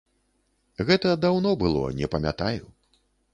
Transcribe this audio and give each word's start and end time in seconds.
Гэта 0.87 1.11
даўно 1.25 1.51
было, 1.65 1.83
не 2.01 2.11
памятаю. 2.15 2.63